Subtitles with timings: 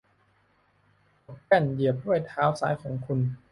[1.25, 3.19] กดแป้นเหยียบด้วยเท้าซ้ายของคุณ